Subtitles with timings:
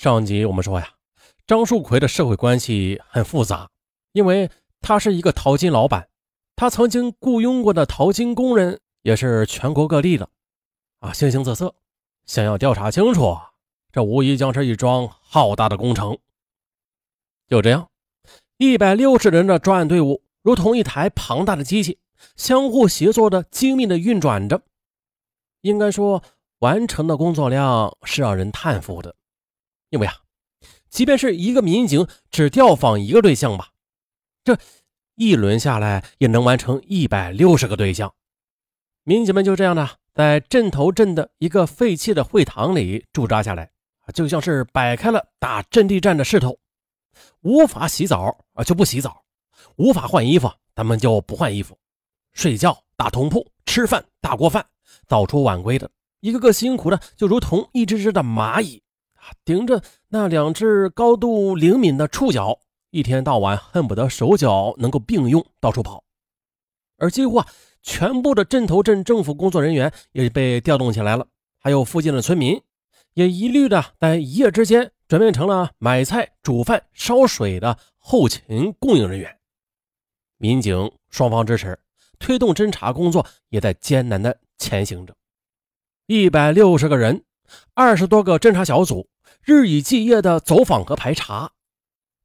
[0.00, 0.94] 上集我们说呀，
[1.46, 3.68] 张树奎的社会关系很复杂，
[4.12, 6.08] 因为他是一个淘金老板，
[6.56, 10.26] 他曾经雇佣过的淘金工人也是全国各地的，
[11.00, 11.74] 啊，形形色色。
[12.24, 13.36] 想要调查清楚，
[13.92, 16.16] 这无疑将是一桩浩大的工程。
[17.46, 17.90] 就这样，
[18.56, 21.98] 一百六十人的专案队伍如同一台庞大的机器，
[22.36, 24.62] 相互协作的精密的运转着。
[25.60, 26.22] 应该说，
[26.60, 29.14] 完成的工作量是让人叹服的。
[29.90, 30.14] 因为啊，
[30.88, 33.70] 即便是一个民警只调访一个对象吧，
[34.42, 34.58] 这
[35.16, 38.14] 一轮下来也能完成一百六十个对象。
[39.04, 43.70] 民警们就这样的在镇头镇的一个废弃的会堂里驻扎下来，
[44.14, 46.58] 就像是摆开了打阵地战的势头。
[47.40, 49.10] 无法洗澡啊，就不洗澡；
[49.76, 51.76] 无法换衣服，他们就不换衣服。
[52.32, 54.64] 睡觉打通铺，吃饭大锅饭，
[55.06, 58.80] 早出晚归的，一个个辛苦的就如同一只只的蚂蚁。
[59.44, 62.58] 顶着那两只高度灵敏的触角，
[62.90, 66.04] 一天到晚恨不得手脚能够并用，到处跑。
[66.98, 67.46] 而几乎啊，
[67.82, 71.26] 全部的镇头镇政府工作人员也被调动起来了，
[71.58, 72.60] 还有附近的村民，
[73.14, 79.38] 也一律的在一夜之间转变成了买菜、煮饭、烧水的后勤供应人员。
[80.36, 81.78] 民警双方支持，
[82.18, 85.14] 推动侦查工作也在艰难的前行着。
[86.06, 87.24] 一百六十个人，
[87.74, 89.08] 二十多个侦查小组。
[89.42, 91.52] 日以继夜的走访和排查，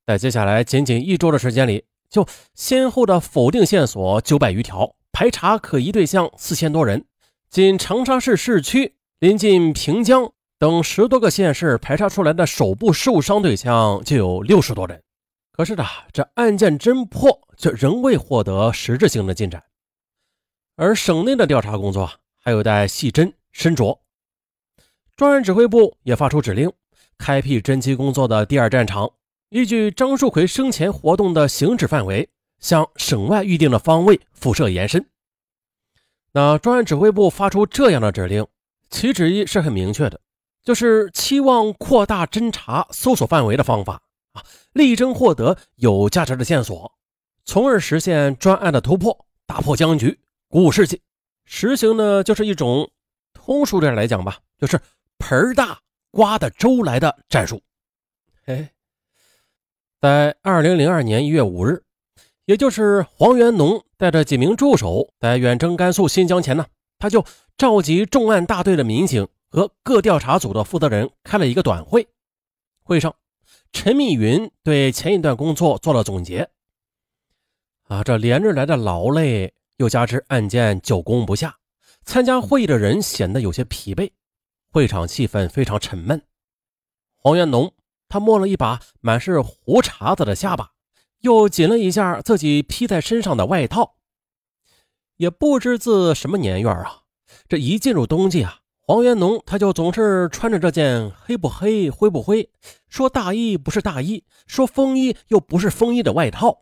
[0.05, 7.05] 在接下来仅仅一周的时间里，就先后的否定线索九百余条，排查可疑对象四千多人。
[7.49, 15.01] 仅长沙市市区临近平江等十多个县市排查出来的手部受伤对象就有六十多人。
[15.53, 19.63] 可是呢，这案件侦破却仍未获得实质性的进展，
[20.75, 22.11] 而省内的调查工作
[22.43, 23.97] 还有待细侦深琢。
[25.15, 26.71] 专案指挥部也发出指令。
[27.17, 29.09] 开辟侦缉工作的第二战场，
[29.49, 35.05] 依据张树奎生前活动的行止范围，向省外预定的方位辐射延伸。
[36.33, 38.45] 那专案指挥部发出这样的指令，
[38.89, 40.19] 其旨意是很明确的，
[40.61, 44.01] 就是期望扩大侦查搜索范围的方法
[44.33, 46.91] 啊，力争获得有价值的线索，
[47.45, 50.19] 从而实现专案的突破，打破僵局，
[50.49, 51.01] 鼓舞士气。
[51.45, 52.91] 实行呢，就是一种
[53.31, 54.77] 通俗点来讲吧，就是
[55.17, 55.79] 盆大。
[56.11, 57.61] 刮的周来的战术，
[58.45, 58.71] 哎，
[59.99, 61.83] 在二零零二年一月五日，
[62.45, 66.65] 也就是黄元农带着几名助手在远征甘肃新疆前呢，
[66.97, 67.25] 他就
[67.57, 72.07] 召集重案大队的民警和各调查组的负责人开了一个短会。
[72.81, 73.13] 会上，
[73.73, 76.49] 陈密云对前一段工作做了总结。
[77.89, 81.57] 啊，这连日来的劳累，又加之案件久攻不下，
[82.05, 84.09] 参加会议的人显得有些疲惫。
[84.75, 86.21] 会场气氛非常沉闷。
[87.15, 87.73] 黄元农
[88.09, 90.71] 他摸了一把满是胡茬子的下巴，
[91.21, 93.95] 又紧了一下自己披在身上的外套。
[95.15, 97.03] 也不知自什么年月啊，
[97.47, 102.51] 这一进入冬季啊，黄元农他就总是穿着这件黑不黑、灰不灰，
[102.89, 106.59] 说大衣不是大衣，说风衣又不是风衣的外套。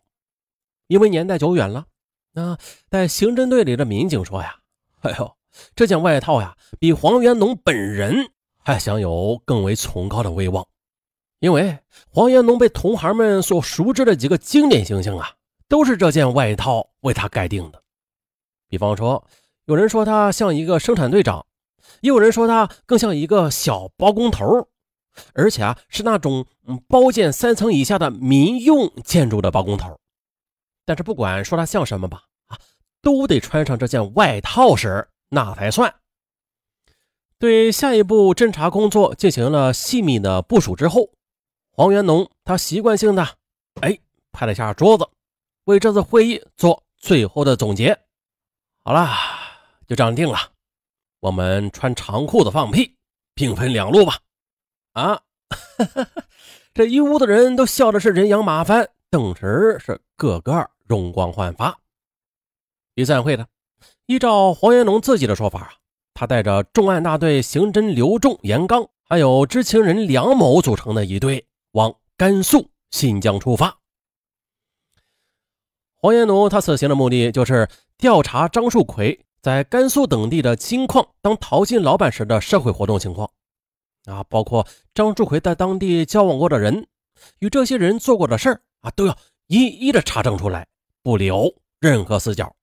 [0.85, 1.88] 因为年代久远了，
[2.34, 2.59] 那
[2.91, 4.59] 在刑侦队里的民警说呀
[5.02, 5.35] ：“哎呦。”
[5.75, 10.66] 这件外套呀，比黄元农本人还享有更为崇高的威望，
[11.40, 15.34] 因为黄元农被同行们所熟知的几个经典形象啊，
[15.68, 17.81] 都是这件外套为他盖定的。
[18.68, 19.24] 比方说，
[19.66, 21.46] 有人说他像一个生产队长，
[22.02, 24.68] 也有人说他更像一个小包工头，
[25.34, 26.46] 而且啊，是那种
[26.88, 30.00] 包建三层以下的民用建筑的包工头。
[30.85, 32.58] 但是不管说他像什么吧，啊，
[33.02, 35.08] 都得穿上这件外套时。
[35.33, 35.95] 那才算。
[37.39, 41.09] 对下一步侦查工作进行了细密的部署之后，
[41.71, 43.27] 黄元农他习惯性的
[43.81, 43.97] 哎
[44.31, 45.09] 拍了下桌子，
[45.63, 47.99] 为这次会议做最后的总结。
[48.83, 49.09] 好了，
[49.88, 50.38] 就这样定了。
[51.19, 52.95] 我们穿长裤子放屁，
[53.33, 54.19] 兵分两路吧。
[54.91, 55.19] 啊，
[56.75, 61.79] 这一屋子人都笑的是人仰马翻，顿时是个个容光焕发。
[62.93, 63.47] 一散会的。
[64.05, 65.73] 依照黄元龙自己的说法啊，
[66.14, 73.78] 他带着重案大队刑侦刘仲、严刚，还有知情人梁某组成的一队，往甘肃、新疆出发。
[75.96, 83.32] 黄元龙他此行的目的就是调查张树奎在甘肃等地的金矿当淘金老板时的社会活动情况，
[84.03, 86.88] 啊，包括张树奎在当地交往过的人，
[87.40, 89.17] 与这些人做过的事儿啊，都要
[89.47, 90.67] 一一的查证出来，
[91.02, 92.53] 不留任何死角。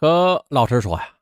[0.00, 1.14] 可老实说呀，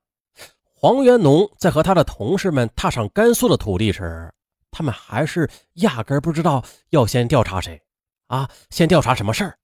[0.72, 4.32] 黄元农在和他的同事们踏上甘肃的土地时，
[4.70, 7.82] 他们还是压根不知道要先调查谁
[8.28, 9.58] 啊，先调查什么事儿。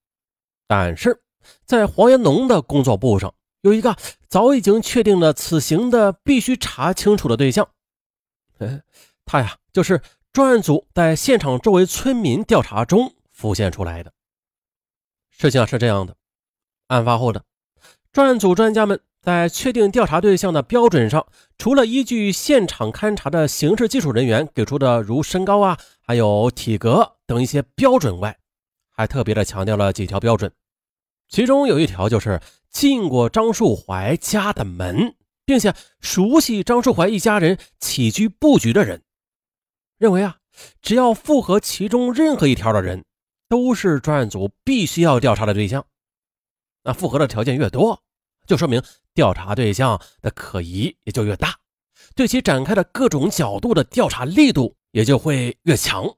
[0.66, 1.22] 但是
[1.64, 3.96] 在黄元农的工作簿上有一个
[4.28, 7.68] 早已经确定了此行的必须查清楚的对象，
[8.58, 8.82] 嗯，
[9.24, 10.02] 他呀就是
[10.32, 14.12] 专案组在现场周围村民调查中浮现出来的。
[15.30, 16.16] 事情是这样的，
[16.88, 17.44] 案发后的
[18.14, 21.26] 专案组专家们在确定调查对象的标准上，
[21.58, 28.38] 除了依据现场勘查的刑事技术人员给出的如身高啊，还有体格等一些标准外，
[28.88, 30.52] 还特别的强调了几条标准。
[31.28, 32.40] 其中有一条就是
[32.70, 39.02] 进过张树怀家的门，并且熟悉张树怀一家人起居布局的人，
[39.98, 40.36] 认为啊，
[40.80, 43.02] 只要符合其中任何一条的人。
[43.46, 45.84] 都是专案组必须要调查的对象，
[46.84, 48.02] 那符合的条件越多，
[48.46, 48.80] 就说明
[49.12, 51.56] 调查对象的可疑也就越大，
[52.14, 56.14] 对其展开的各种角度的调查力度也就会越强。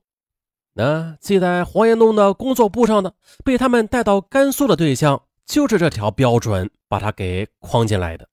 [0.75, 8.29] 那记在黄延东的工作簿上的，被他们带到甘肃的对象，就是这条标准把他给框进来的。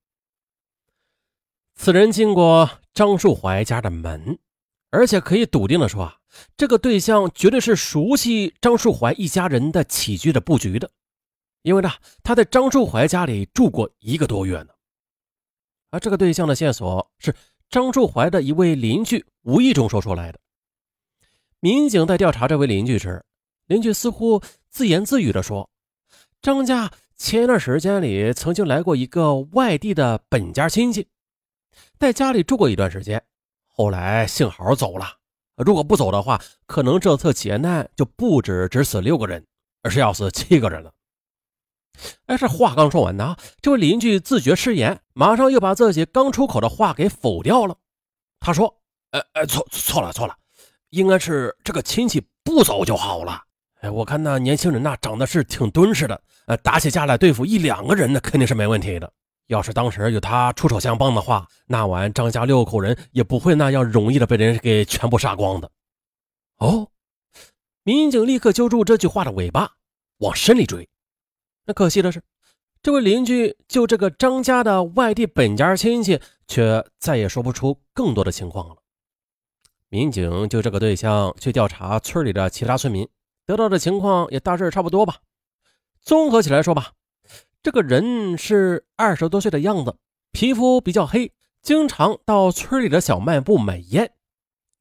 [1.75, 4.39] 此人进过张树怀家的门。
[4.95, 6.17] 而且可以笃定的说啊，
[6.55, 10.91] 这个对象绝对是熟悉张树怀一家人的起居的布局的，
[11.63, 11.89] 因为呢，
[12.21, 14.67] 他在张树怀家里住过一个多月呢。
[15.89, 17.35] 而这个对象的线索是
[17.69, 20.39] 张树怀的一位邻居无意中说出来的。
[21.59, 23.23] 民警在调查这位邻居时，
[23.67, 25.69] 邻居似乎自言自语的说
[26.41, 31.07] ：“张家前一段时间里曾经来过一个外地的本家亲戚，
[31.97, 33.23] 在家里住过一段时间。”
[33.75, 35.05] 后来幸好走了，
[35.55, 39.45] 如果不走的话，可能这次劫难就不止只死六个人，
[39.81, 40.93] 而是要死七个人了。
[42.25, 47.75] 哎，这话刚说完呢，这位邻居自觉失言，马上又把自己刚出口的话给否掉了。
[48.39, 48.81] 他说
[49.11, 50.35] ：“呃呃，错错了错了，
[50.89, 53.41] 应该是这个亲戚不走就好了。
[53.81, 59.11] 哎，我看那年轻人呐，长得是挺敦实的，呃，打起架来对付一两个人，那肯定是没问题的。”
[59.47, 65.69] 要是当时有他出手相帮的话，那晚张家六口人也不会那样容易的被人给全部杀光的。
[66.59, 66.87] 哦，
[67.83, 69.69] 民警立刻揪住这句话的尾巴，
[70.19, 70.87] 往深里追。
[71.65, 72.21] 那可惜的是，
[72.81, 78.75] 这位邻居就这个张家的外地本家亲戚，却再也说不出更多的情况了。
[79.89, 83.07] 民警就这个对象去调查村里的其他村民，
[83.45, 85.17] 得到的情况也大致差不多吧。
[86.01, 86.91] 综合起来说吧。
[87.61, 89.95] 这个人是二十多岁的样子，
[90.33, 91.31] 皮肤比较黑，
[91.61, 94.11] 经常到村里的小卖部买烟。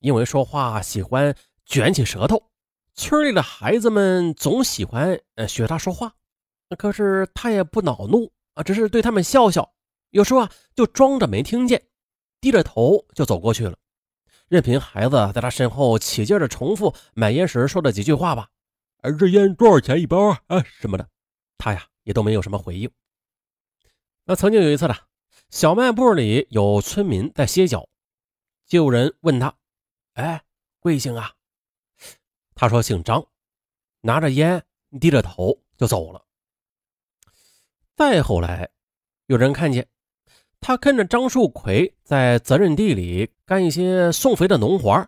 [0.00, 2.50] 因为说话喜欢卷起舌头，
[2.94, 6.14] 村里的孩子们总喜欢呃学他说话。
[6.76, 9.72] 可是他也不恼怒啊，只是对他们笑笑，
[10.10, 11.82] 有时候啊就装着没听见，
[12.40, 13.76] 低着头就走过去了，
[14.48, 18.48] 任凭孩子在他身后起劲的重复买烟时说的几句话吧。
[18.98, 21.08] 而这烟多少钱一包啊什么的，
[21.58, 21.86] 他呀。
[22.04, 22.90] 也都没有什么回应。
[24.24, 24.94] 那曾经有一次呢，
[25.50, 27.88] 小卖部里有村民在歇脚，
[28.66, 29.54] 就有人问他
[30.14, 30.42] ：“哎，
[30.80, 31.34] 贵姓啊？”
[32.56, 33.24] 他说：“姓张。”
[34.02, 34.64] 拿着烟，
[35.00, 36.24] 低着头就走了。
[37.96, 38.70] 再后来，
[39.26, 39.86] 有人看见
[40.60, 45.06] 他跟着张树奎在责任地里干一些送肥的农活，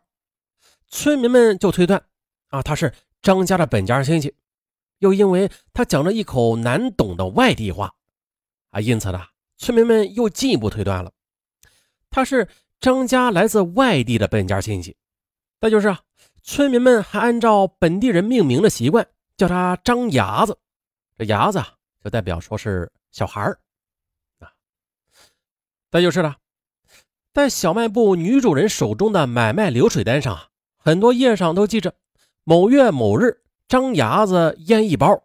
[0.88, 2.04] 村民们就推断
[2.48, 2.92] 啊，他是
[3.22, 4.34] 张家的本家亲戚。
[4.98, 7.92] 又因为他讲了一口难懂的外地话，
[8.70, 9.20] 啊，因此呢，
[9.58, 11.12] 村民们又进一步推断了，
[12.10, 12.48] 他是
[12.80, 14.96] 张家来自外地的本家亲戚。
[15.60, 16.00] 再就是啊，
[16.42, 19.06] 村民们还按照本地人命名的习惯，
[19.36, 20.58] 叫他张伢子。
[21.18, 21.73] 这伢子啊，
[22.04, 23.58] 就代表说是小孩儿
[24.38, 24.52] 啊。
[25.90, 26.36] 再就是了，
[27.32, 31.94] 在小卖部女主人手中的买卖流水单上啊，很多页上都记着
[32.44, 33.40] 某月某日。
[33.66, 35.24] 张牙子烟一包，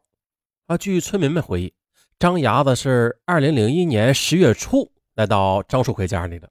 [0.67, 1.74] 啊，据村民们回忆，
[2.17, 6.50] 张牙子是二零零一年十月初来到张树奎家里的，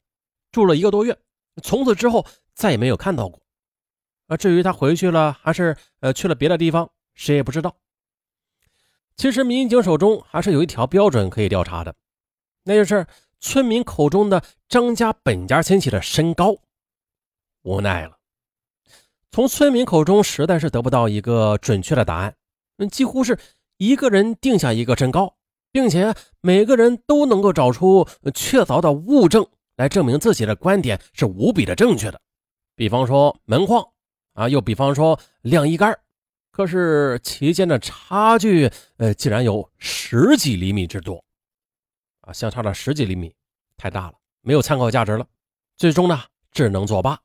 [0.53, 1.19] 住了一个多月，
[1.63, 3.41] 从此之后再也没有看到过。
[4.27, 7.75] 啊，至于他回去了还是呃去了别的地方，谁也不知道。
[9.19, 11.93] 其实民警手中还是有一条标准可以调查的，
[12.63, 13.05] 那就是
[13.41, 16.57] 村民口中的张家本家亲戚的身高。
[17.65, 18.17] 无奈了。
[19.33, 22.37] 从村民口中实在是得不到一个准确的答案，
[22.77, 23.37] 嗯，几乎是
[23.77, 25.37] 一个人定下一个身高，
[25.73, 29.45] 并且每个人都能够找出确凿的物证
[29.77, 32.21] 来证明自己的观点是无比的正确的。
[32.77, 33.85] 比方说门框
[34.35, 35.99] 啊，又比方说晾衣杆，
[36.59, 41.23] 可是其间的差距，呃，竟然有十几厘米之多，
[42.23, 43.33] 啊，相差了十几厘米，
[43.77, 45.25] 太大了，没有参考价值了，
[45.77, 47.21] 最终呢，只能作罢。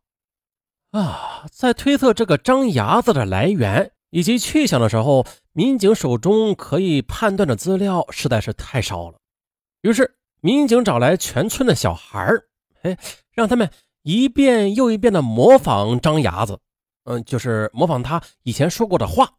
[0.91, 9.17] 啊，在推测这个张牙子的来源以及去向的时候，民警手中可以判断的资料实在是太少了。
[9.81, 12.49] 于是，民警找来全村的小孩儿，
[12.83, 12.95] 哎，
[13.31, 13.71] 让他们
[14.03, 16.59] 一遍又一遍的模仿张牙子，
[17.03, 19.33] 嗯，就是模仿他以前说过的话。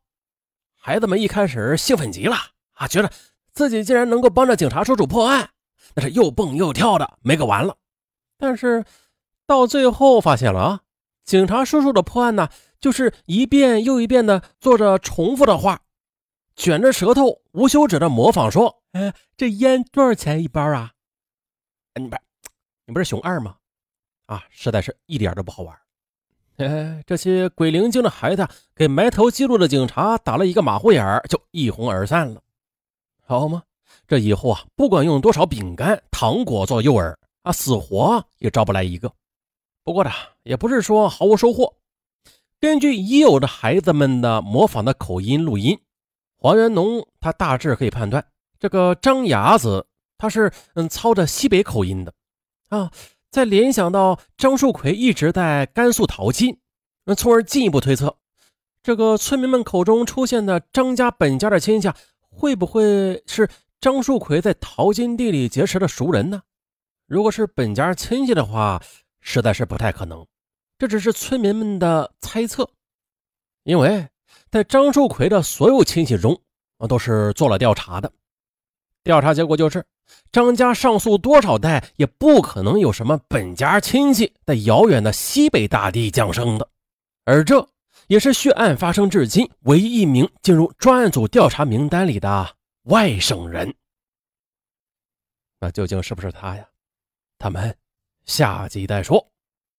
[0.77, 2.37] 孩子们一开始兴奋极了
[2.73, 3.11] 啊，觉得
[3.53, 5.51] 自己竟然能够帮着警察叔叔破案，
[5.95, 7.77] 那是又蹦又跳的，没个完了。
[8.37, 8.85] 但是
[9.47, 10.81] 到最后发现了啊。
[11.25, 15.81] 警察叔叔的破案呢，就是一遍又一遍的做着重复的话，
[16.55, 20.93] 卷着舌头无休止的模仿说：“哎，这烟多少钱一包啊？
[21.95, 22.17] 你不，
[22.85, 23.57] 你不是熊二吗？
[24.27, 25.75] 啊，实在是一点都不好玩。”
[26.57, 28.47] 哎，这些鬼灵精的孩子
[28.77, 32.41] 给埋头记录的警察打了一个马虎眼儿，就一哄而散了。
[33.27, 33.63] 好吗？
[34.07, 39.11] 这以后啊，不管用多少饼干、糖果做诱饵啊，死活也招不来一个。
[39.83, 40.11] 不过呢，
[40.43, 41.75] 也不是说毫无收获。
[42.61, 45.79] 根据已有的孩子们的模仿的口音录音，
[46.37, 48.25] 黄元农他大致可以判断，
[48.61, 52.15] 这个张牙子他是嗯操着西北口音的
[52.69, 52.91] 啊。
[53.35, 56.61] 再联想到张树奎一直在甘肃淘金，
[57.05, 58.17] 那从而进一步推测，
[58.81, 61.91] 这个村民们口中出现的张家本家的亲戚，
[62.31, 63.51] 会不会是
[63.81, 66.43] 张树奎在淘金地里结识的熟人呢？
[67.09, 68.81] 如果是本家亲戚的话。
[69.27, 70.27] 实在是不太可能，
[70.77, 72.69] 这只是村民们的猜测，
[73.63, 74.07] 因为
[74.51, 76.39] 在张树奎的所有亲戚中，
[76.77, 78.13] 啊都是做了调查的，
[79.03, 79.83] 调查结果就是
[80.33, 86.69] 张家上诉多少代也不可能有什么本家亲戚在遥远的西北大地降生的，
[87.25, 87.69] 而这
[88.09, 93.75] 也是血案发生至今唯一一名进入专案组调查名单里的外省人。
[95.61, 96.69] 那究竟是不是他呀？
[97.39, 97.77] 咱们。
[98.27, 99.34] 下集再说。